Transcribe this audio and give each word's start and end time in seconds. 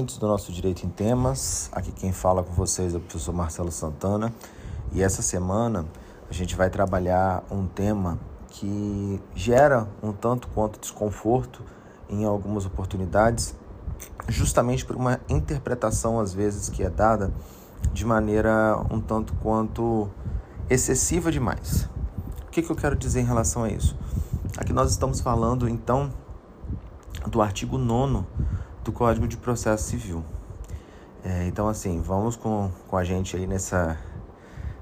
Ouvintes 0.00 0.16
do 0.16 0.26
nosso 0.26 0.50
Direito 0.50 0.86
em 0.86 0.88
Temas. 0.88 1.68
Aqui 1.72 1.92
quem 1.92 2.10
fala 2.10 2.42
com 2.42 2.54
vocês 2.54 2.94
é 2.94 2.96
o 2.96 3.00
professor 3.00 3.34
Marcelo 3.34 3.70
Santana. 3.70 4.32
E 4.92 5.02
essa 5.02 5.20
semana 5.20 5.84
a 6.26 6.32
gente 6.32 6.56
vai 6.56 6.70
trabalhar 6.70 7.44
um 7.50 7.66
tema 7.66 8.18
que 8.48 9.20
gera 9.34 9.86
um 10.02 10.10
tanto 10.10 10.48
quanto 10.54 10.80
desconforto 10.80 11.62
em 12.08 12.24
algumas 12.24 12.64
oportunidades, 12.64 13.54
justamente 14.26 14.86
por 14.86 14.96
uma 14.96 15.20
interpretação 15.28 16.18
às 16.18 16.32
vezes 16.32 16.70
que 16.70 16.82
é 16.82 16.88
dada 16.88 17.30
de 17.92 18.06
maneira 18.06 18.82
um 18.90 19.02
tanto 19.02 19.34
quanto 19.34 20.08
excessiva 20.70 21.30
demais. 21.30 21.90
O 22.46 22.50
que, 22.50 22.62
que 22.62 22.72
eu 22.72 22.76
quero 22.76 22.96
dizer 22.96 23.20
em 23.20 23.26
relação 23.26 23.64
a 23.64 23.68
isso? 23.68 23.94
Aqui 24.56 24.72
nós 24.72 24.90
estamos 24.92 25.20
falando 25.20 25.68
então 25.68 26.10
do 27.26 27.42
artigo 27.42 27.76
9 27.76 28.24
do 28.84 28.92
Código 28.92 29.28
de 29.28 29.36
Processo 29.36 29.84
Civil. 29.84 30.24
É, 31.22 31.46
então, 31.46 31.68
assim, 31.68 32.00
vamos 32.00 32.36
com, 32.36 32.70
com 32.88 32.96
a 32.96 33.04
gente 33.04 33.36
aí 33.36 33.46
nessa, 33.46 33.98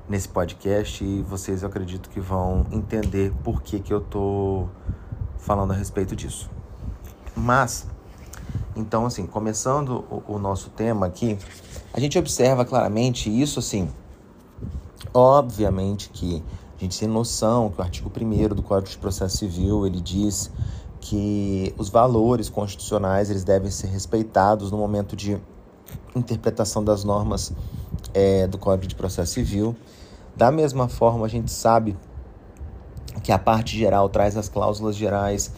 nesse 0.08 0.28
podcast 0.28 1.04
e 1.04 1.22
vocês 1.22 1.62
eu 1.62 1.68
acredito 1.68 2.08
que 2.08 2.20
vão 2.20 2.66
entender 2.70 3.32
por 3.42 3.60
que, 3.60 3.80
que 3.80 3.92
eu 3.92 4.00
tô 4.00 4.68
falando 5.38 5.72
a 5.72 5.74
respeito 5.74 6.14
disso. 6.14 6.48
Mas, 7.36 7.86
então, 8.76 9.04
assim, 9.04 9.26
começando 9.26 10.04
o, 10.10 10.34
o 10.34 10.38
nosso 10.38 10.70
tema 10.70 11.06
aqui, 11.06 11.36
a 11.92 11.98
gente 11.98 12.16
observa 12.18 12.64
claramente 12.64 13.28
isso, 13.28 13.58
assim, 13.58 13.90
obviamente 15.12 16.10
que 16.10 16.42
a 16.78 16.80
gente 16.80 16.98
tem 16.98 17.08
noção 17.08 17.70
que 17.70 17.80
o 17.80 17.82
artigo 17.82 18.10
1 18.14 18.54
do 18.54 18.62
Código 18.62 18.88
de 18.88 18.98
Processo 18.98 19.38
Civil, 19.38 19.84
ele 19.84 20.00
diz 20.00 20.52
que 21.00 21.74
os 21.78 21.88
valores 21.88 22.48
constitucionais 22.48 23.30
eles 23.30 23.44
devem 23.44 23.70
ser 23.70 23.88
respeitados 23.88 24.70
no 24.70 24.78
momento 24.78 25.14
de 25.14 25.38
interpretação 26.14 26.82
das 26.82 27.04
normas 27.04 27.52
é, 28.12 28.46
do 28.46 28.58
Código 28.58 28.86
de 28.86 28.94
Processo 28.94 29.34
Civil. 29.34 29.76
Da 30.36 30.50
mesma 30.50 30.88
forma, 30.88 31.26
a 31.26 31.28
gente 31.28 31.50
sabe 31.50 31.96
que 33.22 33.32
a 33.32 33.38
parte 33.38 33.76
geral 33.76 34.08
traz 34.08 34.36
as 34.36 34.48
cláusulas 34.48 34.96
gerais 34.96 35.52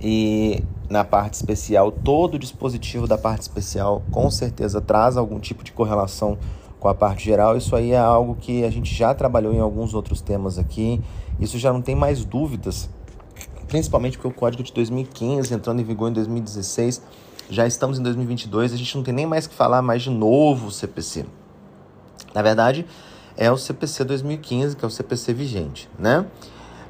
e 0.00 0.62
na 0.88 1.04
parte 1.04 1.34
especial, 1.34 1.90
todo 1.90 2.38
dispositivo 2.38 3.06
da 3.06 3.16
parte 3.16 3.42
especial 3.42 4.02
com 4.10 4.30
certeza 4.30 4.80
traz 4.80 5.16
algum 5.16 5.38
tipo 5.38 5.64
de 5.64 5.72
correlação 5.72 6.36
com 6.80 6.88
a 6.88 6.94
parte 6.94 7.24
geral. 7.24 7.56
Isso 7.56 7.74
aí 7.74 7.92
é 7.92 7.98
algo 7.98 8.34
que 8.34 8.64
a 8.64 8.70
gente 8.70 8.94
já 8.94 9.14
trabalhou 9.14 9.54
em 9.54 9.60
alguns 9.60 9.94
outros 9.94 10.20
temas 10.20 10.58
aqui. 10.58 11.00
Isso 11.40 11.58
já 11.58 11.72
não 11.72 11.80
tem 11.80 11.94
mais 11.94 12.24
dúvidas 12.24 12.90
principalmente 13.68 14.16
porque 14.16 14.28
o 14.28 14.32
código 14.32 14.62
de 14.62 14.72
2015 14.72 15.52
entrando 15.54 15.80
em 15.80 15.84
vigor 15.84 16.10
em 16.10 16.12
2016, 16.12 17.02
já 17.50 17.66
estamos 17.66 17.98
em 17.98 18.02
2022, 18.02 18.72
a 18.72 18.76
gente 18.76 18.96
não 18.96 19.02
tem 19.02 19.14
nem 19.14 19.26
mais 19.26 19.46
que 19.46 19.54
falar 19.54 19.82
mais 19.82 20.02
de 20.02 20.10
novo 20.10 20.70
CPC. 20.70 21.26
Na 22.34 22.42
verdade, 22.42 22.86
é 23.36 23.50
o 23.50 23.56
CPC 23.56 24.04
2015, 24.04 24.76
que 24.76 24.84
é 24.84 24.88
o 24.88 24.90
CPC 24.90 25.32
vigente, 25.32 25.88
né? 25.98 26.26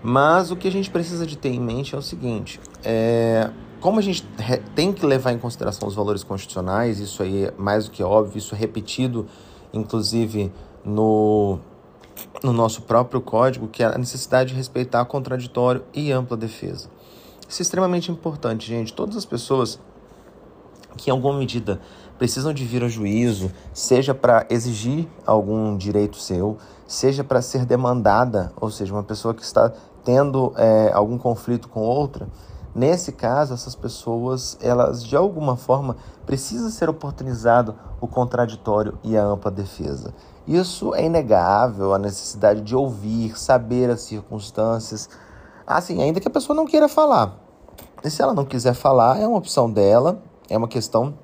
Mas 0.03 0.51
o 0.51 0.57
que 0.57 0.69
a 0.69 0.71
gente 0.71 0.91
precisa 0.91 1.27
de 1.27 1.37
ter 1.37 1.49
em 1.49 1.61
mente 1.61 1.95
é 1.95 1.99
o 1.99 2.03
seguinte, 2.03 2.61
é, 2.83 3.51
como 3.81 3.99
a 3.99 4.03
gente 4.03 4.27
tem 4.75 4.93
que 4.93 5.05
levar 5.05 5.33
em 5.33 5.39
consideração 5.39 5.89
os 5.89 5.95
valores 5.95 6.23
constitucionais, 6.23 7.01
isso 7.01 7.23
aí 7.23 7.47
é 7.47 7.55
mais 7.57 7.87
do 7.87 7.91
que 7.91 8.03
óbvio, 8.03 8.39
isso 8.39 8.55
é 8.55 8.59
repetido, 8.59 9.27
inclusive, 9.73 10.53
no 10.85 11.59
no 12.43 12.53
nosso 12.53 12.83
próprio 12.83 13.21
código, 13.21 13.69
que 13.69 13.83
é 13.83 13.87
a 13.87 13.99
necessidade 13.99 14.51
de 14.51 14.57
respeitar 14.57 15.05
contraditório 15.05 15.85
e 15.93 16.11
ampla 16.13 16.37
defesa. 16.37 16.89
Isso 17.49 17.61
é 17.61 17.65
extremamente 17.65 18.11
importante, 18.11 18.67
gente. 18.67 18.93
Todas 18.93 19.17
as 19.17 19.25
pessoas 19.25 19.79
que, 20.97 21.11
em 21.11 21.13
alguma 21.13 21.39
medida, 21.39 21.81
precisam 22.19 22.53
de 22.53 22.65
vir 22.65 22.83
a 22.85 22.89
juízo, 22.89 23.51
seja 23.73 24.15
para 24.15 24.47
exigir 24.49 25.09
algum 25.27 25.77
direito 25.77 26.17
seu, 26.17 26.57
seja 26.87 27.25
para 27.25 27.43
ser 27.43 27.65
demandada, 27.65 28.53
ou 28.61 28.71
seja, 28.71 28.93
uma 28.93 29.03
pessoa 29.03 29.35
que 29.35 29.43
está 29.43 29.73
tendo 30.05 30.53
é, 30.57 30.91
algum 30.93 31.19
conflito 31.19 31.69
com 31.69 31.81
outra, 31.81 32.29
nesse 32.75 33.13
caso, 33.13 33.55
essas 33.55 33.75
pessoas, 33.75 34.59
elas 34.61 35.05
de 35.05 35.17
alguma 35.17 35.57
forma 35.57 35.97
precisa 36.27 36.71
ser 36.71 36.89
oportunizado 36.89 37.75
o 38.01 38.09
contraditório 38.09 38.99
e 39.03 39.17
a 39.17 39.25
ampla 39.25 39.51
defesa. 39.51 40.15
Isso 40.47 40.95
é 40.95 41.05
inegável, 41.05 41.95
a 41.95 41.99
necessidade 41.99 42.61
de 42.61 42.77
ouvir, 42.77 43.39
saber 43.39 43.89
as 43.91 44.03
circunstâncias. 44.03 45.09
Assim, 45.67 46.03
ainda 46.03 46.21
que 46.21 46.29
a 46.29 46.31
pessoa 46.31 46.55
não 46.55 46.67
queira 46.67 46.89
falar. 46.89 47.39
E 48.03 48.11
se 48.11 48.21
ela 48.21 48.35
não 48.35 48.45
quiser 48.45 48.75
falar, 48.75 49.19
é 49.19 49.27
uma 49.27 49.39
opção 49.39 49.71
dela, 49.71 50.23
é 50.49 50.59
uma 50.59 50.69
questão 50.69 51.15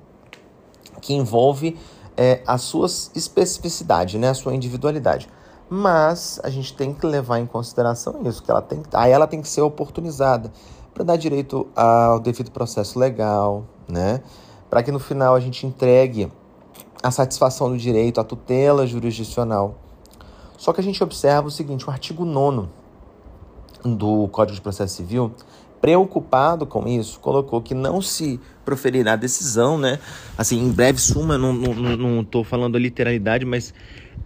que 0.99 1.13
envolve 1.13 1.77
é, 2.17 2.41
a 2.47 2.57
sua 2.57 2.87
especificidade, 2.87 4.17
né, 4.17 4.29
a 4.29 4.33
sua 4.33 4.55
individualidade. 4.55 5.29
Mas 5.69 6.39
a 6.43 6.49
gente 6.49 6.75
tem 6.75 6.93
que 6.93 7.05
levar 7.05 7.39
em 7.39 7.45
consideração 7.45 8.19
isso, 8.25 8.43
que 8.43 8.51
ela 8.51 8.61
tem, 8.61 8.81
aí 8.93 9.11
ela 9.11 9.27
tem 9.27 9.41
que 9.41 9.47
ser 9.47 9.61
oportunizada 9.61 10.51
para 10.93 11.03
dar 11.03 11.15
direito 11.15 11.67
ao 11.75 12.19
devido 12.19 12.51
processo 12.51 12.99
legal, 12.99 13.65
né? 13.87 14.21
Para 14.69 14.83
que 14.83 14.91
no 14.91 14.99
final 14.99 15.35
a 15.35 15.39
gente 15.39 15.65
entregue 15.65 16.31
a 17.03 17.11
satisfação 17.11 17.69
do 17.69 17.77
direito, 17.77 18.19
a 18.19 18.23
tutela 18.23 18.85
jurisdicional. 18.85 19.75
Só 20.57 20.71
que 20.71 20.79
a 20.79 20.83
gente 20.83 21.03
observa 21.03 21.47
o 21.47 21.51
seguinte: 21.51 21.87
o 21.87 21.91
artigo 21.91 22.23
9 22.23 22.67
do 23.83 24.27
Código 24.27 24.55
de 24.55 24.61
Processo 24.61 24.95
Civil, 24.95 25.33
preocupado 25.81 26.67
com 26.67 26.87
isso, 26.87 27.19
colocou 27.19 27.61
que 27.61 27.73
não 27.73 28.01
se 28.01 28.39
proferirá 28.63 29.15
decisão, 29.15 29.77
né? 29.77 29.97
Assim, 30.37 30.59
em 30.59 30.71
breve 30.71 30.99
suma, 30.99 31.37
não 31.37 32.21
estou 32.21 32.43
falando 32.43 32.75
a 32.75 32.79
literalidade, 32.79 33.43
mas 33.43 33.73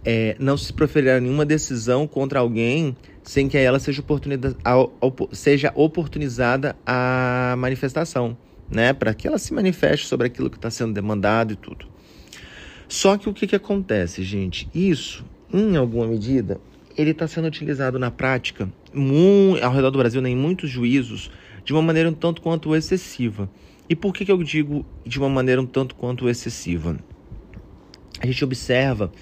é, 0.04 0.36
não 0.38 0.56
se 0.56 0.72
proferirá 0.72 1.20
nenhuma 1.20 1.44
decisão 1.44 2.06
contra 2.06 2.38
alguém 2.38 2.96
sem 3.22 3.48
que 3.48 3.58
ela 3.58 3.80
seja, 3.80 4.04
seja 5.32 5.72
oportunizada 5.74 6.76
a 6.86 7.56
manifestação, 7.58 8.36
né? 8.70 8.92
Para 8.92 9.12
que 9.12 9.26
ela 9.26 9.38
se 9.38 9.52
manifeste 9.52 10.06
sobre 10.06 10.28
aquilo 10.28 10.48
que 10.48 10.56
está 10.56 10.70
sendo 10.70 10.92
demandado 10.92 11.52
e 11.52 11.56
tudo. 11.56 11.86
Só 12.88 13.18
que 13.18 13.28
o 13.28 13.34
que, 13.34 13.48
que 13.48 13.56
acontece, 13.56 14.22
gente? 14.22 14.68
Isso, 14.72 15.24
em 15.52 15.76
alguma 15.76 16.06
medida, 16.06 16.60
ele 16.96 17.10
está 17.10 17.26
sendo 17.26 17.48
utilizado 17.48 17.98
na 17.98 18.12
prática 18.12 18.70
ao 19.60 19.72
redor 19.72 19.90
do 19.90 19.98
Brasil, 19.98 20.22
né, 20.22 20.30
em 20.30 20.36
muitos 20.36 20.70
juízos, 20.70 21.30
de 21.64 21.72
uma 21.72 21.82
maneira 21.82 22.08
um 22.08 22.14
tanto 22.14 22.40
quanto 22.40 22.76
excessiva. 22.76 23.50
E 23.88 23.96
por 23.96 24.14
que, 24.14 24.24
que 24.24 24.30
eu 24.30 24.42
digo 24.42 24.86
de 25.04 25.18
uma 25.18 25.28
maneira 25.28 25.60
um 25.60 25.66
tanto 25.66 25.96
quanto 25.96 26.28
excessiva? 26.28 26.96
A 28.20 28.26
gente 28.26 28.44
observa 28.44 29.12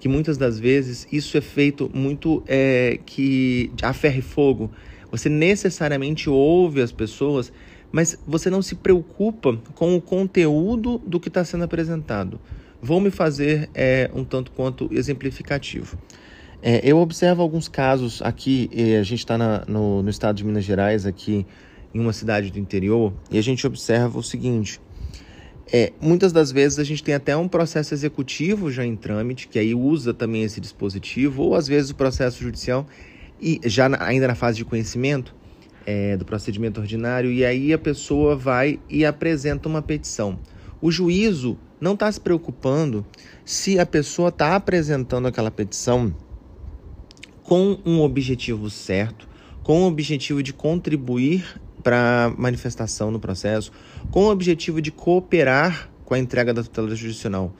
que 0.00 0.08
muitas 0.08 0.36
das 0.36 0.58
vezes 0.58 1.06
isso 1.12 1.36
é 1.36 1.40
feito 1.40 1.88
muito 1.94 2.42
é, 2.48 2.98
que 3.06 3.70
a 3.82 3.92
ferro 3.92 4.18
e 4.18 4.22
fogo. 4.22 4.70
Você 5.12 5.28
necessariamente 5.28 6.28
ouve 6.28 6.80
as 6.80 6.90
pessoas, 6.90 7.52
mas 7.92 8.18
você 8.26 8.50
não 8.50 8.62
se 8.62 8.74
preocupa 8.74 9.56
com 9.74 9.94
o 9.94 10.00
conteúdo 10.00 10.98
do 11.06 11.20
que 11.20 11.28
está 11.28 11.44
sendo 11.44 11.64
apresentado 11.64 12.40
vou 12.80 13.00
me 13.00 13.10
fazer 13.10 13.68
é, 13.74 14.10
um 14.14 14.24
tanto 14.24 14.50
quanto 14.52 14.88
exemplificativo. 14.92 15.98
É, 16.62 16.80
eu 16.82 16.98
observo 16.98 17.42
alguns 17.42 17.68
casos 17.68 18.20
aqui, 18.22 18.68
a 18.98 19.02
gente 19.02 19.20
está 19.20 19.38
no, 19.66 20.02
no 20.02 20.10
estado 20.10 20.36
de 20.36 20.44
Minas 20.44 20.64
Gerais, 20.64 21.06
aqui 21.06 21.46
em 21.92 22.00
uma 22.00 22.12
cidade 22.12 22.50
do 22.50 22.58
interior, 22.58 23.12
e 23.30 23.38
a 23.38 23.42
gente 23.42 23.66
observa 23.66 24.18
o 24.18 24.22
seguinte: 24.22 24.80
é, 25.72 25.92
muitas 26.00 26.32
das 26.32 26.50
vezes 26.50 26.78
a 26.78 26.84
gente 26.84 27.02
tem 27.02 27.14
até 27.14 27.36
um 27.36 27.46
processo 27.46 27.94
executivo 27.94 28.70
já 28.72 28.84
em 28.84 28.96
trâmite, 28.96 29.46
que 29.46 29.58
aí 29.58 29.74
usa 29.74 30.12
também 30.12 30.42
esse 30.42 30.60
dispositivo, 30.60 31.44
ou 31.44 31.54
às 31.54 31.68
vezes 31.68 31.90
o 31.90 31.94
processo 31.94 32.42
judicial, 32.42 32.86
e 33.40 33.60
já 33.64 33.88
na, 33.88 34.02
ainda 34.02 34.26
na 34.26 34.34
fase 34.34 34.58
de 34.58 34.64
conhecimento 34.64 35.34
é, 35.86 36.16
do 36.16 36.24
procedimento 36.24 36.80
ordinário, 36.80 37.30
e 37.30 37.44
aí 37.44 37.72
a 37.72 37.78
pessoa 37.78 38.34
vai 38.34 38.80
e 38.88 39.04
apresenta 39.04 39.68
uma 39.68 39.80
petição. 39.80 40.38
O 40.82 40.90
juízo 40.90 41.56
não 41.80 41.94
está 41.94 42.10
se 42.10 42.20
preocupando 42.20 43.06
se 43.44 43.78
a 43.78 43.86
pessoa 43.86 44.30
está 44.30 44.56
apresentando 44.56 45.28
aquela 45.28 45.50
petição 45.50 46.14
com 47.42 47.78
um 47.84 48.00
objetivo 48.00 48.68
certo, 48.70 49.28
com 49.62 49.82
o 49.82 49.86
objetivo 49.86 50.42
de 50.42 50.52
contribuir 50.52 51.60
para 51.82 52.32
manifestação 52.36 53.10
no 53.10 53.20
processo, 53.20 53.72
com 54.10 54.24
o 54.24 54.30
objetivo 54.30 54.80
de 54.80 54.90
cooperar 54.90 55.90
com 56.04 56.14
a 56.14 56.18
entrega 56.18 56.52
da 56.52 56.62
tutela 56.62 56.94
judicial. 56.94 57.54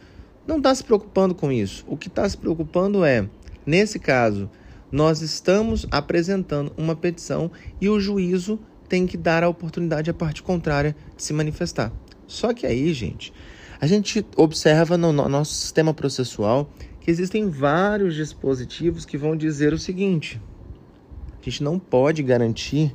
Não 0.47 0.59
está 0.59 0.75
se 0.75 0.83
preocupando 0.83 1.35
com 1.35 1.53
isso. 1.53 1.85
O 1.87 1.97
que 1.97 2.09
está 2.09 2.29
se 2.29 2.37
preocupando 2.37 3.05
é, 3.05 3.29
nesse 3.65 3.99
caso, 3.99 4.51
nós 4.91 5.23
estamos 5.23 5.87
apresentando 5.91 6.73
uma 6.77 6.97
petição 6.97 7.51
e 7.81 7.89
o 7.89 8.01
juízo 8.01 8.59
tem 8.89 9.07
que 9.07 9.17
dar 9.17 9.45
a 9.45 9.49
oportunidade 9.49 10.11
à 10.11 10.15
parte 10.15 10.43
contrária 10.43 10.97
de 11.17 11.23
se 11.23 11.33
manifestar. 11.33 11.93
Só 12.27 12.53
que 12.53 12.67
aí, 12.67 12.93
gente, 12.93 13.33
a 13.81 13.87
gente 13.87 14.27
observa 14.37 14.99
no 14.99 15.13
nosso 15.13 15.55
sistema 15.55 15.95
processual 15.95 16.69
que 17.01 17.11
existem 17.11 17.49
vários 17.49 18.15
dispositivos 18.15 19.05
que 19.05 19.17
vão 19.17 19.37
dizer 19.37 19.73
o 19.73 19.79
seguinte: 19.79 20.41
a 21.41 21.45
gente 21.45 21.63
não 21.63 21.79
pode 21.79 22.23
garantir 22.23 22.95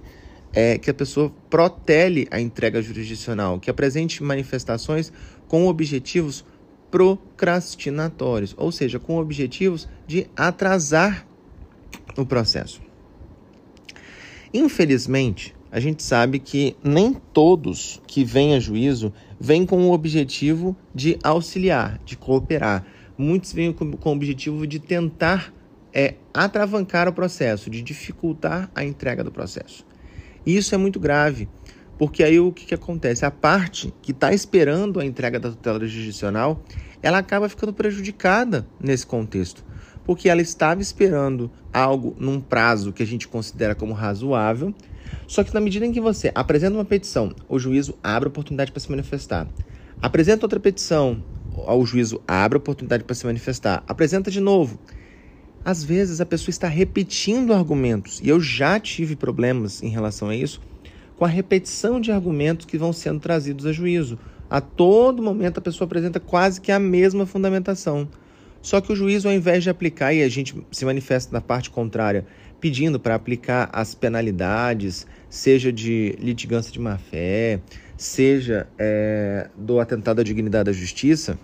é 0.56 0.78
que 0.78 0.90
a 0.90 0.94
pessoa 0.94 1.32
protele 1.50 2.28
a 2.32 2.40
entrega 2.40 2.82
jurisdicional, 2.82 3.60
que 3.60 3.70
apresente 3.70 4.24
manifestações 4.24 5.12
com 5.50 5.68
objetivos 5.68 6.46
procrastinatórios, 6.90 8.56
ou 8.58 8.72
seja, 8.72 8.98
com 8.98 9.18
objetivos 9.18 9.88
de 10.08 10.28
atrasar 10.36 11.28
o 12.18 12.26
processo. 12.26 12.82
Infelizmente, 14.54 15.54
a 15.70 15.82
gente 15.82 16.02
sabe 16.02 16.40
que 16.40 16.78
nem 16.82 17.14
todos 17.34 18.02
que 18.08 18.24
vêm 18.24 18.56
a 18.56 18.60
juízo 18.62 19.12
vêm 19.38 19.66
com 19.66 19.90
o 19.90 19.92
objetivo 19.92 20.74
de 20.94 21.20
auxiliar, 21.22 22.00
de 22.06 22.16
cooperar. 22.16 22.86
Muitos 23.18 23.52
vêm 23.52 23.74
com, 23.74 23.92
com 23.92 24.10
o 24.12 24.14
objetivo 24.14 24.66
de 24.66 24.80
tentar 24.80 25.54
é, 25.94 26.16
atravancar 26.34 27.10
o 27.10 27.14
processo, 27.14 27.70
de 27.70 27.82
dificultar 27.82 28.72
a 28.74 28.86
entrega 28.86 29.22
do 29.22 29.32
processo. 29.34 29.86
E 30.46 30.56
isso 30.56 30.76
é 30.76 30.78
muito 30.78 31.00
grave, 31.00 31.50
porque 31.98 32.24
aí 32.24 32.40
o 32.40 32.52
que, 32.52 32.66
que 32.66 32.74
acontece? 32.74 33.26
A 33.26 33.32
parte 33.32 33.94
que 34.02 34.12
está 34.12 34.34
esperando 34.34 35.00
a 35.00 35.06
entrega 35.06 35.40
da 35.40 35.50
tutela 35.50 35.80
jurisdicional, 35.80 36.64
ela 37.02 37.18
acaba 37.18 37.50
ficando 37.50 37.74
prejudicada 37.74 38.68
nesse 38.80 39.06
contexto, 39.06 39.64
porque 40.04 40.30
ela 40.30 40.42
estava 40.42 40.82
esperando 40.82 41.52
algo 41.74 42.16
num 42.20 42.40
prazo 42.40 42.94
que 42.94 43.04
a 43.04 43.08
gente 43.08 43.28
considera 43.28 43.76
como 43.76 43.94
razoável, 43.94 44.74
só 45.28 45.44
que 45.44 45.54
na 45.54 45.62
medida 45.62 45.86
em 45.86 45.92
que 45.92 46.02
você 46.02 46.32
apresenta 46.36 46.76
uma 46.76 46.86
petição, 46.86 47.34
o 47.50 47.58
juízo 47.58 47.98
abre 48.04 48.28
a 48.28 48.30
oportunidade 48.30 48.72
para 48.72 48.80
se 48.80 48.90
manifestar. 48.90 49.48
Apresenta 50.02 50.46
outra 50.46 50.60
petição, 50.60 51.24
o 51.56 51.86
juízo 51.86 52.22
abre 52.28 52.58
a 52.58 52.60
oportunidade 52.60 53.04
para 53.04 53.16
se 53.16 53.26
manifestar. 53.26 53.84
Apresenta 53.88 54.30
de 54.30 54.40
novo. 54.40 54.80
Às 55.66 55.84
vezes 55.84 56.22
a 56.22 56.26
pessoa 56.28 56.52
está 56.52 56.68
repetindo 56.68 57.52
argumentos, 57.52 58.22
e 58.24 58.30
eu 58.30 58.40
já 58.40 58.80
tive 58.80 59.16
problemas 59.16 59.82
em 59.82 59.90
relação 59.90 60.30
a 60.30 60.36
isso, 60.36 60.62
com 61.18 61.26
a 61.26 61.28
repetição 61.28 62.00
de 62.00 62.12
argumentos 62.12 62.68
que 62.68 62.78
vão 62.78 62.94
sendo 62.94 63.20
trazidos 63.20 63.66
a 63.66 63.72
juízo. 63.72 64.20
A 64.48 64.62
todo 64.62 65.24
momento 65.24 65.58
a 65.58 65.62
pessoa 65.62 65.88
apresenta 65.88 66.20
quase 66.20 66.62
que 66.62 66.72
a 66.72 66.78
mesma 66.78 67.26
fundamentação. 67.26 68.08
Só 68.62 68.80
que 68.80 68.94
o 68.94 68.96
juízo, 68.96 69.28
ao 69.28 69.34
invés 69.34 69.64
de 69.64 69.72
aplicar, 69.72 70.14
e 70.14 70.22
a 70.22 70.30
gente 70.30 70.56
se 70.72 70.86
manifesta 70.86 71.34
na 71.34 71.42
parte 71.42 71.72
contrária, 71.72 72.28
pedindo 72.62 73.00
para 73.00 73.16
aplicar 73.16 73.68
as 73.74 73.96
penalidades, 73.96 75.08
seja 75.32 75.74
de 75.74 76.16
litigância 76.20 76.72
de 76.72 76.80
má-fé, 76.80 77.60
seja 77.98 78.68
é, 78.78 79.50
do 79.58 79.80
atentado 79.80 80.22
à 80.22 80.24
dignidade 80.24 80.66
da 80.66 80.74
justiça, 80.74 81.40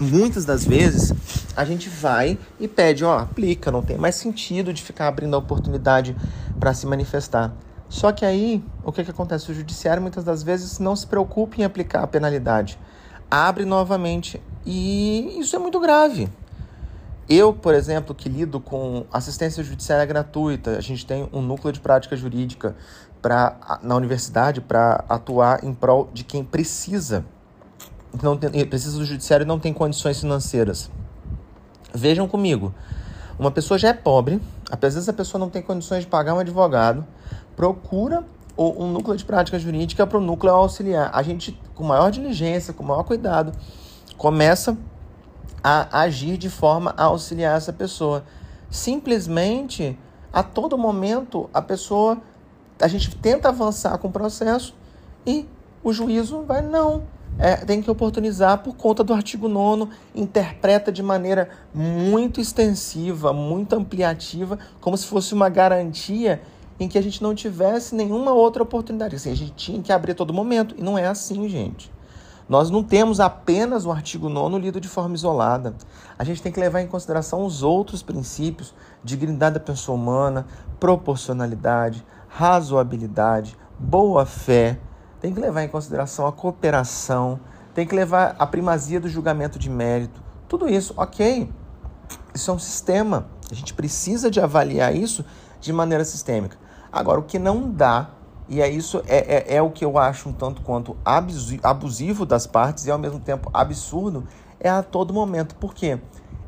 muitas 0.00 0.44
das 0.44 0.64
vezes 0.64 1.12
a 1.56 1.64
gente 1.64 1.88
vai 1.88 2.38
e 2.58 2.66
pede, 2.66 3.04
ó, 3.04 3.18
aplica, 3.18 3.70
não 3.70 3.82
tem 3.82 3.96
mais 3.96 4.14
sentido 4.16 4.72
de 4.72 4.82
ficar 4.82 5.08
abrindo 5.08 5.34
a 5.34 5.38
oportunidade 5.38 6.16
para 6.58 6.74
se 6.74 6.86
manifestar. 6.86 7.52
Só 7.88 8.10
que 8.10 8.24
aí, 8.24 8.64
o 8.82 8.90
que, 8.90 9.04
que 9.04 9.10
acontece? 9.10 9.50
O 9.50 9.54
judiciário 9.54 10.02
muitas 10.02 10.24
das 10.24 10.42
vezes 10.42 10.78
não 10.78 10.96
se 10.96 11.06
preocupa 11.06 11.60
em 11.60 11.64
aplicar 11.64 12.02
a 12.02 12.06
penalidade. 12.06 12.78
Abre 13.30 13.64
novamente. 13.64 14.42
E 14.66 15.38
isso 15.38 15.54
é 15.54 15.58
muito 15.58 15.78
grave. 15.78 16.28
Eu, 17.28 17.52
por 17.52 17.74
exemplo, 17.74 18.14
que 18.14 18.28
lido 18.28 18.60
com 18.60 19.06
assistência 19.12 19.62
judiciária 19.62 20.04
gratuita, 20.04 20.76
a 20.76 20.80
gente 20.80 21.06
tem 21.06 21.28
um 21.32 21.40
núcleo 21.40 21.72
de 21.72 21.80
prática 21.80 22.16
jurídica 22.16 22.76
pra, 23.22 23.78
na 23.82 23.94
universidade 23.94 24.60
para 24.60 25.04
atuar 25.08 25.64
em 25.64 25.72
prol 25.72 26.10
de 26.12 26.24
quem 26.24 26.44
precisa, 26.44 27.24
não 28.22 28.36
tem, 28.36 28.66
precisa 28.66 28.98
do 28.98 29.04
judiciário 29.04 29.44
e 29.44 29.46
não 29.46 29.58
tem 29.58 29.72
condições 29.72 30.20
financeiras. 30.20 30.90
Vejam 31.92 32.28
comigo, 32.28 32.74
uma 33.38 33.50
pessoa 33.50 33.78
já 33.78 33.88
é 33.88 33.92
pobre, 33.92 34.40
às 34.70 34.78
vezes 34.80 35.08
a 35.08 35.12
pessoa 35.12 35.38
não 35.38 35.50
tem 35.50 35.62
condições 35.62 36.04
de 36.04 36.06
pagar 36.06 36.34
um 36.34 36.38
advogado, 36.38 37.04
procura 37.56 38.24
um 38.56 38.92
núcleo 38.92 39.16
de 39.16 39.24
prática 39.24 39.58
jurídica 39.58 40.06
para 40.06 40.18
o 40.18 40.20
núcleo 40.20 40.52
auxiliar. 40.52 41.10
A 41.12 41.22
gente, 41.22 41.58
com 41.74 41.84
maior 41.84 42.10
diligência, 42.10 42.72
com 42.72 42.84
maior 42.84 43.02
cuidado, 43.02 43.52
começa 44.16 44.76
a 45.62 46.00
agir 46.02 46.36
de 46.36 46.48
forma 46.48 46.94
a 46.96 47.04
auxiliar 47.04 47.56
essa 47.56 47.72
pessoa. 47.72 48.24
Simplesmente, 48.70 49.98
a 50.32 50.42
todo 50.42 50.78
momento, 50.78 51.48
a 51.52 51.62
pessoa, 51.62 52.18
a 52.80 52.86
gente 52.86 53.14
tenta 53.16 53.48
avançar 53.48 53.96
com 53.98 54.08
o 54.08 54.12
processo 54.12 54.74
e 55.26 55.48
o 55.82 55.92
juízo 55.92 56.42
vai, 56.42 56.62
não, 56.62 57.04
é, 57.38 57.56
tem 57.56 57.82
que 57.82 57.90
oportunizar 57.90 58.58
por 58.58 58.76
conta 58.76 59.02
do 59.02 59.12
artigo 59.12 59.48
9 59.48 59.90
interpreta 60.14 60.92
de 60.92 61.02
maneira 61.02 61.48
muito 61.74 62.40
extensiva, 62.40 63.32
muito 63.32 63.74
ampliativa, 63.74 64.58
como 64.80 64.96
se 64.96 65.06
fosse 65.06 65.34
uma 65.34 65.48
garantia 65.48 66.40
em 66.78 66.88
que 66.88 66.98
a 66.98 67.02
gente 67.02 67.22
não 67.22 67.34
tivesse 67.34 67.94
nenhuma 67.94 68.32
outra 68.32 68.62
oportunidade. 68.62 69.16
Assim, 69.16 69.30
a 69.30 69.36
gente 69.36 69.52
tinha 69.52 69.82
que 69.82 69.92
abrir 69.92 70.14
todo 70.14 70.32
momento. 70.32 70.74
E 70.78 70.82
não 70.82 70.98
é 70.98 71.06
assim, 71.06 71.48
gente. 71.48 71.92
Nós 72.48 72.68
não 72.68 72.82
temos 72.82 73.20
apenas 73.20 73.86
o 73.86 73.90
artigo 73.90 74.28
9 74.28 74.58
lido 74.58 74.80
de 74.80 74.88
forma 74.88 75.14
isolada. 75.14 75.74
A 76.18 76.24
gente 76.24 76.42
tem 76.42 76.52
que 76.52 76.60
levar 76.60 76.82
em 76.82 76.86
consideração 76.86 77.44
os 77.44 77.62
outros 77.62 78.02
princípios: 78.02 78.74
dignidade 79.02 79.54
da 79.54 79.60
pessoa 79.60 79.96
humana, 79.96 80.46
proporcionalidade, 80.78 82.04
razoabilidade, 82.28 83.56
boa-fé. 83.78 84.78
Tem 85.24 85.32
que 85.32 85.40
levar 85.40 85.62
em 85.62 85.68
consideração 85.68 86.26
a 86.26 86.32
cooperação, 86.32 87.40
tem 87.72 87.86
que 87.86 87.94
levar 87.94 88.36
a 88.38 88.46
primazia 88.46 89.00
do 89.00 89.08
julgamento 89.08 89.58
de 89.58 89.70
mérito. 89.70 90.22
Tudo 90.46 90.68
isso, 90.68 90.92
ok. 90.98 91.50
Isso 92.34 92.50
é 92.50 92.52
um 92.52 92.58
sistema. 92.58 93.26
A 93.50 93.54
gente 93.54 93.72
precisa 93.72 94.30
de 94.30 94.38
avaliar 94.38 94.94
isso 94.94 95.24
de 95.62 95.72
maneira 95.72 96.04
sistêmica. 96.04 96.58
Agora, 96.92 97.20
o 97.20 97.22
que 97.22 97.38
não 97.38 97.70
dá 97.70 98.10
e 98.46 98.60
é 98.60 98.68
isso 98.68 99.02
é, 99.06 99.54
é, 99.54 99.56
é, 99.56 99.62
o 99.62 99.70
que 99.70 99.82
eu 99.82 99.96
acho 99.96 100.28
um 100.28 100.32
tanto 100.34 100.60
quanto 100.60 100.94
abusivo 101.02 102.26
das 102.26 102.46
partes 102.46 102.84
e 102.84 102.90
ao 102.90 102.98
mesmo 102.98 103.18
tempo 103.18 103.48
absurdo 103.54 104.28
é 104.60 104.68
a 104.68 104.82
todo 104.82 105.14
momento. 105.14 105.54
Por 105.54 105.72
quê? 105.72 105.98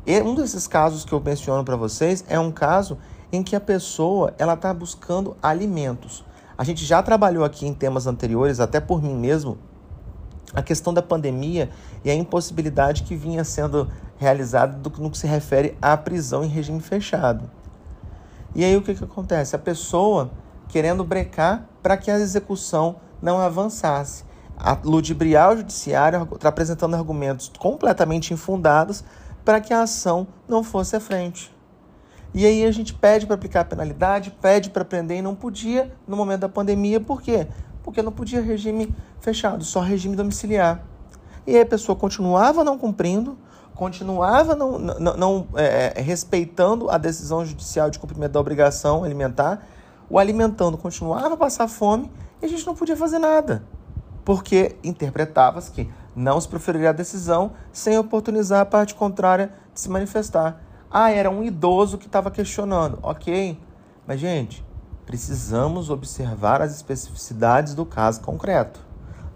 E 0.05 0.21
um 0.21 0.35
desses 0.35 0.67
casos 0.67 1.03
que 1.03 1.15
eu 1.15 1.21
menciono 1.23 1.65
para 1.65 1.77
vocês 1.77 2.27
é 2.29 2.39
um 2.39 2.53
caso 2.53 2.99
em 3.33 3.43
que 3.43 3.57
a 3.57 3.61
pessoa 3.61 4.35
ela 4.39 4.53
está 4.53 4.75
buscando 4.75 5.35
alimentos. 5.43 6.27
A 6.59 6.65
gente 6.65 6.85
já 6.85 7.03
trabalhou 7.03 7.45
aqui 7.45 7.67
em 7.67 7.75
temas 7.75 8.07
anteriores, 8.07 8.61
até 8.61 8.81
por 8.81 9.03
mim 9.03 9.15
mesmo, 9.15 9.59
a 10.55 10.63
questão 10.63 10.95
da 10.95 11.03
pandemia 11.03 11.69
e 12.05 12.11
a 12.11 12.15
impossibilidade 12.15 13.03
que 13.03 13.15
vinha 13.15 13.45
sendo 13.45 13.91
realizada 14.17 14.79
no 14.99 15.11
que 15.11 15.19
se 15.19 15.27
refere 15.27 15.77
à 15.83 15.97
prisão 15.97 16.43
em 16.43 16.49
regime 16.49 16.81
fechado. 16.81 17.51
E 18.55 18.65
aí 18.65 18.75
o 18.77 18.81
que, 18.81 18.95
que 18.95 19.05
acontece? 19.05 19.55
A 19.55 19.59
pessoa 19.59 20.31
querendo 20.69 21.05
brecar 21.05 21.69
para 21.83 21.97
que 21.97 22.11
a 22.11 22.19
execução 22.19 22.97
não 23.21 23.39
avançasse. 23.39 24.25
A 24.57 24.79
ludibriar 24.83 25.53
o 25.53 25.57
judiciário 25.59 26.27
está 26.35 26.49
apresentando 26.49 26.95
argumentos 26.95 27.53
completamente 27.59 28.33
infundados 28.33 29.05
para 29.45 29.61
que 29.61 29.75
a 29.75 29.83
ação 29.83 30.27
não 30.49 30.65
fosse 30.65 30.97
à 30.97 31.01
frente. 31.01 31.55
E 32.37 32.45
aí 32.45 32.65
a 32.65 32.71
gente 32.71 32.93
pede 32.93 33.27
para 33.27 33.35
aplicar 33.35 33.63
a 33.63 33.65
penalidade, 33.65 34.31
pede 34.31 34.71
para 34.71 34.85
prender 34.85 35.17
e 35.17 35.23
não 35.23 35.35
podia 35.35 35.91
no 36.07 36.17
momento 36.17 36.41
da 36.41 36.49
pandemia. 36.49 37.01
Por 37.01 37.23
quê? 37.23 37.49
Porque 37.83 38.03
não 38.03 38.13
podia 38.13 38.43
regime 38.43 38.95
fechado, 39.19 39.65
só 39.65 39.81
regime 39.81 40.15
domiciliar. 40.15 40.85
E 41.47 41.57
aí 41.57 41.63
a 41.63 41.67
pessoa 41.67 41.97
continuava 41.97 42.63
não 42.63 42.77
cumprindo, 42.77 43.39
continuava 43.75 44.55
não, 44.55 44.79
não, 44.79 45.17
não 45.17 45.47
é, 45.57 45.95
é 45.97 46.01
respeitando 46.03 46.91
a 46.91 46.99
decisão 46.99 47.45
judicial 47.45 47.89
de 47.91 47.99
cumprimento 47.99 48.33
da 48.33 48.41
obrigação 48.41 49.03
alimentar 49.03 49.67
o 50.09 50.19
alimentando 50.19 50.77
continuava 50.77 51.35
a 51.35 51.37
passar 51.37 51.69
fome 51.69 52.11
e 52.41 52.47
a 52.47 52.49
gente 52.49 52.65
não 52.67 52.75
podia 52.75 52.97
fazer 52.97 53.19
nada, 53.19 53.65
porque 54.25 54.77
interpretava-se 54.85 55.71
que 55.71 55.91
não 56.15 56.41
se 56.41 56.47
proferiria 56.47 56.91
a 56.91 56.93
decisão 56.93 57.53
sem 57.73 57.99
oportunizar 57.99 58.61
a 58.61 58.65
parte 58.65 58.95
contrária 58.95 59.53
de 59.75 59.81
se 59.81 59.91
manifestar. 59.91 60.63
Ah, 60.91 61.11
era 61.11 61.31
um 61.31 61.43
idoso 61.43 61.99
que 61.99 62.07
estava 62.07 62.31
questionando. 62.31 62.99
Ok, 63.03 63.59
mas 64.07 64.21
gente, 64.21 64.65
precisamos 65.05 65.91
observar 65.91 66.63
as 66.63 66.75
especificidades 66.75 67.75
do 67.75 67.85
caso 67.85 68.21
concreto. 68.21 68.81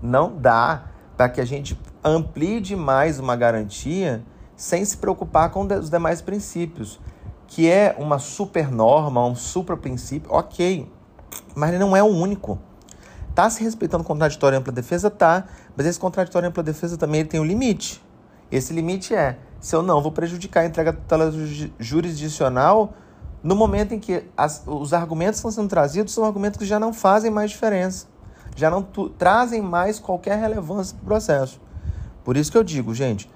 Não 0.03 0.37
dá 0.37 0.85
para 1.17 1.29
que 1.29 1.41
a 1.41 1.45
gente 1.45 1.79
amplie 2.03 2.61
demais 2.61 3.19
uma 3.19 3.37
garantia 3.37 4.23
sem 4.57 4.85
se 4.85 4.97
preocupar 4.97 5.51
com 5.51 5.67
os 5.67 5.91
demais 5.91 6.23
princípios 6.23 7.01
que 7.51 7.69
é 7.69 7.97
uma 7.99 8.21
super 8.21 8.71
norma, 8.71 9.27
um 9.27 9.35
super 9.35 9.77
princípio, 9.77 10.33
ok, 10.33 10.89
mas 11.53 11.71
ele 11.71 11.81
não 11.81 11.97
é 11.97 12.03
o 12.03 12.07
único. 12.07 12.61
Tá 13.35 13.51
se 13.51 13.63
respeitando 13.65 14.05
o 14.05 14.07
contraditório 14.07 14.57
ampla 14.57 14.73
defesa? 14.73 15.11
Tá, 15.11 15.45
mas 15.77 15.85
esse 15.85 15.99
contraditório 15.99 16.49
ampla 16.49 16.63
defesa 16.63 16.97
também 16.97 17.21
ele 17.21 17.29
tem 17.29 17.41
um 17.41 17.45
limite. 17.45 18.01
Esse 18.53 18.73
limite 18.73 19.17
é, 19.17 19.37
se 19.61 19.77
eu 19.77 19.83
não 19.83 20.01
vou 20.03 20.11
prejudicar 20.11 20.63
a 20.63 20.67
entrega 20.67 20.93
tutela 20.93 21.31
jurisdicional 21.79 22.95
no 23.43 23.55
momento 23.55 23.93
em 23.93 23.99
que 24.01 24.25
as, 24.37 24.63
os 24.67 24.93
argumentos 24.93 25.41
que 25.41 25.47
estão 25.47 25.51
sendo 25.51 25.69
trazidos 25.69 26.13
são 26.13 26.25
argumentos 26.25 26.59
que 26.59 26.67
já 26.67 26.79
não 26.79 26.93
fazem 26.93 27.31
mais 27.31 27.51
diferença, 27.51 28.07
já 28.57 28.71
não 28.71 28.83
trazem 28.83 29.63
mais 29.63 29.99
qualquer 29.99 30.39
relevância 30.39 30.97
para 30.97 31.03
o 31.03 31.07
processo. 31.07 31.61
Por 32.25 32.37
isso 32.37 32.51
que 32.51 32.59
eu 32.59 32.65
digo, 32.65 32.95
gente, 32.95 33.31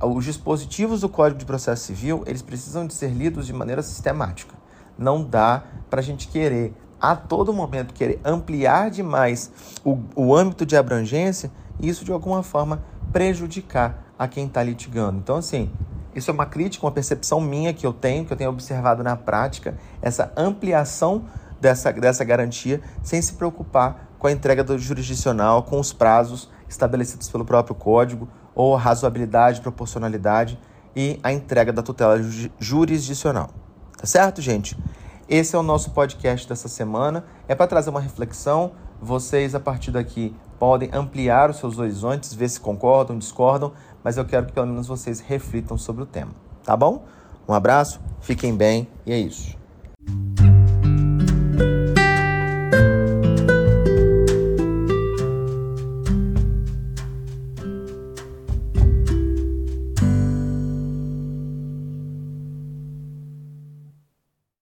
os 0.00 0.24
dispositivos 0.24 1.00
do 1.00 1.08
Código 1.08 1.38
de 1.38 1.44
Processo 1.44 1.84
Civil 1.84 2.22
eles 2.26 2.42
precisam 2.42 2.86
de 2.86 2.94
ser 2.94 3.08
lidos 3.08 3.46
de 3.46 3.52
maneira 3.52 3.82
sistemática. 3.82 4.54
Não 4.98 5.22
dá 5.22 5.64
para 5.90 6.00
a 6.00 6.02
gente 6.02 6.28
querer 6.28 6.74
a 7.00 7.14
todo 7.14 7.52
momento 7.52 7.92
querer 7.92 8.18
ampliar 8.24 8.90
demais 8.90 9.50
o, 9.84 9.98
o 10.14 10.34
âmbito 10.34 10.64
de 10.64 10.76
abrangência, 10.76 11.50
isso 11.78 12.04
de 12.04 12.12
alguma 12.12 12.42
forma 12.42 12.82
prejudicar 13.12 14.03
a 14.18 14.28
quem 14.28 14.46
está 14.46 14.62
litigando. 14.62 15.18
Então, 15.18 15.36
assim, 15.36 15.70
isso 16.14 16.30
é 16.30 16.34
uma 16.34 16.46
crítica, 16.46 16.86
uma 16.86 16.92
percepção 16.92 17.40
minha 17.40 17.72
que 17.72 17.86
eu 17.86 17.92
tenho, 17.92 18.24
que 18.24 18.32
eu 18.32 18.36
tenho 18.36 18.50
observado 18.50 19.02
na 19.02 19.16
prática, 19.16 19.76
essa 20.00 20.32
ampliação 20.36 21.24
dessa, 21.60 21.92
dessa 21.92 22.24
garantia 22.24 22.80
sem 23.02 23.20
se 23.20 23.32
preocupar 23.32 24.08
com 24.18 24.26
a 24.26 24.32
entrega 24.32 24.62
do 24.62 24.78
jurisdicional, 24.78 25.62
com 25.64 25.78
os 25.78 25.92
prazos 25.92 26.48
estabelecidos 26.68 27.28
pelo 27.28 27.44
próprio 27.44 27.74
código, 27.74 28.28
ou 28.54 28.76
razoabilidade, 28.76 29.60
proporcionalidade 29.60 30.58
e 30.94 31.18
a 31.22 31.32
entrega 31.32 31.72
da 31.72 31.82
tutela 31.82 32.18
jurisdicional. 32.58 33.50
Tá 33.96 34.06
certo, 34.06 34.40
gente? 34.40 34.78
Esse 35.28 35.56
é 35.56 35.58
o 35.58 35.62
nosso 35.62 35.90
podcast 35.90 36.48
dessa 36.48 36.68
semana. 36.68 37.24
É 37.48 37.54
para 37.54 37.66
trazer 37.66 37.90
uma 37.90 38.00
reflexão. 38.00 38.72
Vocês, 39.00 39.54
a 39.54 39.60
partir 39.60 39.90
daqui, 39.90 40.34
podem 40.58 40.88
ampliar 40.92 41.50
os 41.50 41.58
seus 41.58 41.78
horizontes, 41.78 42.32
ver 42.32 42.48
se 42.48 42.60
concordam, 42.60 43.18
discordam, 43.18 43.72
mas 44.04 44.18
eu 44.18 44.24
quero 44.26 44.46
que 44.46 44.52
pelo 44.52 44.66
menos 44.66 44.86
vocês 44.86 45.20
reflitam 45.20 45.78
sobre 45.78 46.02
o 46.02 46.06
tema. 46.06 46.32
Tá 46.62 46.76
bom? 46.76 47.04
Um 47.48 47.54
abraço, 47.54 48.00
fiquem 48.20 48.54
bem 48.54 48.86
e 49.06 49.12
é 49.12 49.18
isso. 49.18 49.63